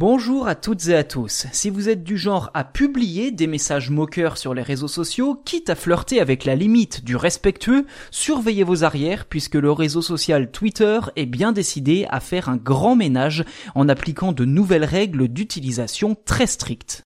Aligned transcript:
Bonjour 0.00 0.46
à 0.46 0.54
toutes 0.54 0.86
et 0.86 0.94
à 0.94 1.02
tous. 1.02 1.48
Si 1.50 1.70
vous 1.70 1.88
êtes 1.88 2.04
du 2.04 2.16
genre 2.16 2.52
à 2.54 2.62
publier 2.62 3.32
des 3.32 3.48
messages 3.48 3.90
moqueurs 3.90 4.38
sur 4.38 4.54
les 4.54 4.62
réseaux 4.62 4.86
sociaux, 4.86 5.42
quitte 5.44 5.70
à 5.70 5.74
flirter 5.74 6.20
avec 6.20 6.44
la 6.44 6.54
limite 6.54 7.04
du 7.04 7.16
respectueux, 7.16 7.84
surveillez 8.12 8.62
vos 8.62 8.84
arrières 8.84 9.24
puisque 9.24 9.56
le 9.56 9.72
réseau 9.72 10.00
social 10.00 10.52
Twitter 10.52 11.00
est 11.16 11.26
bien 11.26 11.50
décidé 11.50 12.06
à 12.10 12.20
faire 12.20 12.48
un 12.48 12.58
grand 12.58 12.94
ménage 12.94 13.44
en 13.74 13.88
appliquant 13.88 14.30
de 14.30 14.44
nouvelles 14.44 14.84
règles 14.84 15.26
d'utilisation 15.26 16.16
très 16.24 16.46
strictes. 16.46 17.02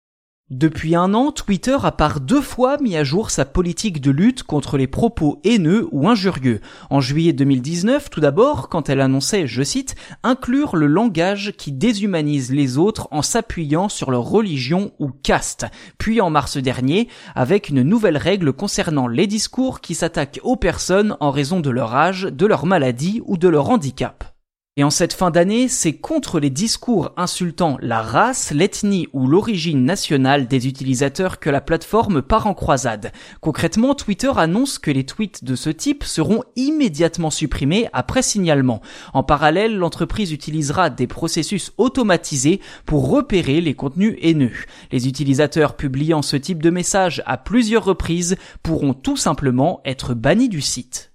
Depuis 0.51 0.95
un 0.95 1.13
an, 1.13 1.31
Twitter 1.31 1.77
a 1.83 1.93
par 1.93 2.21
deux 2.21 2.41
fois 2.41 2.79
mis 2.79 2.97
à 2.97 3.05
jour 3.05 3.31
sa 3.31 3.45
politique 3.45 4.01
de 4.01 4.11
lutte 4.11 4.45
contre 4.45 4.79
les 4.79 4.87
propos 4.87 5.43
haineux 5.45 5.87
ou 5.93 6.09
injurieux. 6.09 6.63
En 6.89 7.03
juillet 7.03 7.35
2019, 7.35 8.09
tout 8.09 8.21
d'abord, 8.21 8.71
quand 8.71 8.89
elle 8.89 9.03
annonçait, 9.03 9.47
je 9.47 9.63
cite, 9.63 9.95
inclure 10.23 10.75
le 10.75 10.87
langage 10.87 11.53
qui 11.59 11.71
déshumanise 11.71 12.51
les 12.51 12.79
autres 12.79 13.09
en 13.11 13.21
s'appuyant 13.21 13.91
sur 13.91 14.11
leur 14.11 14.23
religion 14.23 14.93
ou 14.99 15.11
caste. 15.11 15.67
Puis 15.99 16.23
en 16.23 16.31
mars 16.31 16.57
dernier, 16.57 17.09
avec 17.35 17.69
une 17.69 17.83
nouvelle 17.83 18.17
règle 18.17 18.55
concernant 18.55 19.07
les 19.07 19.27
discours 19.27 19.83
qui 19.83 19.95
s'attaquent 19.95 20.41
aux 20.45 20.57
personnes 20.57 21.15
en 21.21 21.31
raison 21.31 21.61
de 21.61 21.69
leur 21.69 21.95
âge, 21.95 22.23
de 22.23 22.47
leur 22.47 22.65
maladie 22.65 23.21
ou 23.27 23.37
de 23.37 23.49
leur 23.49 23.69
handicap. 23.69 24.38
Et 24.79 24.85
en 24.85 24.91
cette 24.91 25.13
fin 25.13 25.33
d'année, 25.33 25.67
c'est 25.67 25.95
contre 25.95 26.39
les 26.39 26.51
discours 26.51 27.11
insultant 27.17 27.79
la 27.83 28.01
race, 28.01 28.53
l'ethnie 28.53 29.09
ou 29.13 29.27
l'origine 29.27 29.85
nationale 29.85 30.47
des 30.47 30.69
utilisateurs 30.69 31.41
que 31.41 31.51
la 31.51 31.61
plateforme 31.61 32.23
part 32.23 32.47
en 32.47 32.55
croisade. 32.55 33.11
Concrètement, 33.41 33.97
Twitter 33.97 34.31
annonce 34.37 34.79
que 34.79 34.93
les 34.93 35.05
tweets 35.05 35.43
de 35.43 35.57
ce 35.57 35.71
type 35.71 36.05
seront 36.05 36.45
immédiatement 36.55 37.31
supprimés 37.31 37.89
après 37.93 38.23
signalement. 38.23 38.81
En 39.15 39.25
parallèle, 39.25 39.77
l'entreprise 39.77 40.31
utilisera 40.31 40.91
des 40.91 41.09
processus 41.09 41.73
automatisés 41.77 42.61
pour 42.87 43.11
repérer 43.11 43.61
les 43.61 43.75
contenus 43.75 44.17
haineux. 44.23 44.55
Les 44.93 45.09
utilisateurs 45.09 45.75
publiant 45.75 46.23
ce 46.23 46.37
type 46.37 46.63
de 46.63 46.71
message 46.71 47.21
à 47.27 47.37
plusieurs 47.37 47.85
reprises 47.85 48.37
pourront 48.63 48.95
tout 48.95 49.17
simplement 49.17 49.81
être 49.85 50.15
bannis 50.15 50.49
du 50.49 50.61
site. 50.61 51.08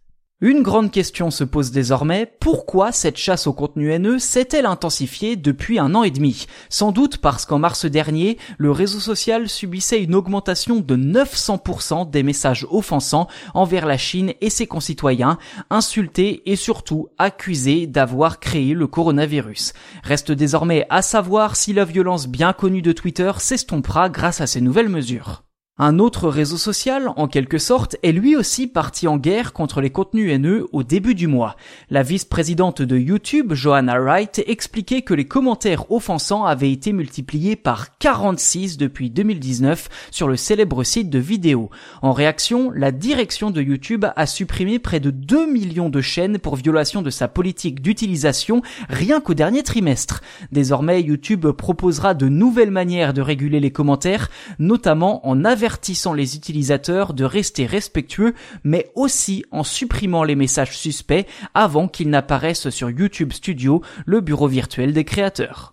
Une 0.46 0.62
grande 0.62 0.92
question 0.92 1.32
se 1.32 1.46
pose 1.46 1.72
désormais, 1.72 2.30
pourquoi 2.42 2.92
cette 2.92 3.16
chasse 3.16 3.48
au 3.48 3.54
contenu 3.54 3.94
haineux 3.94 4.20
s'est-elle 4.20 4.66
intensifiée 4.66 5.38
depuis 5.38 5.80
un 5.80 5.96
an 5.96 6.04
et 6.04 6.12
demi? 6.12 6.48
Sans 6.68 6.92
doute 6.92 7.20
parce 7.20 7.46
qu'en 7.46 7.60
mars 7.60 7.86
dernier, 7.86 8.38
le 8.58 8.70
réseau 8.70 9.00
social 9.00 9.48
subissait 9.48 10.04
une 10.04 10.14
augmentation 10.14 10.82
de 10.82 10.98
900% 10.98 12.10
des 12.10 12.24
messages 12.24 12.68
offensants 12.70 13.30
envers 13.54 13.86
la 13.86 13.96
Chine 13.96 14.34
et 14.42 14.50
ses 14.50 14.68
concitoyens, 14.68 15.38
insultés 15.70 16.44
et 16.46 16.58
surtout 16.58 17.08
accusés 17.18 17.88
d'avoir 17.88 18.42
créé 18.42 18.74
le 18.74 18.88
coronavirus. 18.88 19.72
Reste 20.04 20.34
désormais 20.34 20.86
à 20.90 21.02
savoir 21.02 21.56
si 21.56 21.72
la 21.72 21.86
violence 21.86 22.28
bien 22.28 22.52
connue 22.52 22.82
de 22.82 22.92
Twitter 22.92 23.32
s'estompera 23.38 24.10
grâce 24.10 24.42
à 24.42 24.48
ces 24.48 24.60
nouvelles 24.60 24.90
mesures. 24.90 25.44
Un 25.80 25.98
autre 25.98 26.30
réseau 26.30 26.58
social, 26.58 27.10
en 27.16 27.28
quelque 27.28 27.58
sorte, 27.58 27.96
est 28.04 28.12
lui 28.12 28.36
aussi 28.36 28.68
parti 28.68 29.08
en 29.08 29.18
guerre 29.18 29.54
contre 29.54 29.82
les 29.82 29.90
contenus 29.90 30.32
haineux 30.32 30.68
au 30.72 30.84
début 30.84 31.16
du 31.16 31.26
mois. 31.26 31.56
La 31.90 32.04
vice-présidente 32.04 32.84
de 32.84 32.96
YouTube, 32.96 33.54
Joanna 33.56 34.00
Wright, 34.00 34.44
expliquait 34.46 35.02
que 35.02 35.16
les 35.16 35.26
commentaires 35.26 35.92
offensants 35.92 36.46
avaient 36.46 36.72
été 36.72 36.94
multipliés 36.94 37.56
par 37.56 37.98
46 37.98 38.78
depuis 38.78 39.10
2019 39.10 39.90
sur 40.12 40.28
le 40.28 40.36
célèbre 40.36 40.84
site 40.84 41.10
de 41.10 41.18
vidéo. 41.18 41.72
En 42.04 42.14
réaction, 42.14 42.70
la 42.70 42.92
direction 42.92 43.50
de 43.50 43.64
YouTube 43.64 44.06
a 44.16 44.28
supprimé 44.28 44.78
près 44.78 45.00
de 45.00 45.10
2 45.10 45.52
millions 45.52 45.90
de 45.90 46.02
chaînes 46.02 46.38
pour 46.38 46.56
violation 46.56 47.02
de 47.02 47.10
sa 47.10 47.28
politique 47.28 47.82
d'utilisation 47.82 48.62
rien 48.90 49.22
qu'au 49.22 49.34
dernier 49.34 49.64
trimestre. 49.64 50.22
Désormais, 50.52 51.02
YouTube 51.02 51.48
proposera 51.48 52.14
de 52.14 52.30
nouvelles 52.30 52.70
manières 52.70 53.16
de 53.16 53.22
réguler 53.22 53.60
les 53.60 53.72
commentaires, 53.72 54.30
notamment 54.60 55.28
en 55.28 55.44
avertissant 55.64 56.12
les 56.12 56.36
utilisateurs 56.36 57.14
de 57.14 57.24
rester 57.24 57.66
respectueux, 57.66 58.34
mais 58.66 58.92
aussi 58.96 59.46
en 59.50 59.64
supprimant 59.64 60.26
les 60.26 60.36
messages 60.36 60.78
suspects 60.78 61.26
avant 61.54 61.88
qu'ils 61.88 62.10
n'apparaissent 62.10 62.70
sur 62.70 62.90
YouTube 62.90 63.32
Studio, 63.32 63.82
le 64.06 64.20
bureau 64.20 64.50
virtuel 64.50 64.92
des 64.92 65.06
créateurs. 65.06 65.72